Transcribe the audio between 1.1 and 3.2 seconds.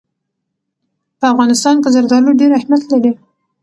په افغانستان کې زردالو ډېر اهمیت لري.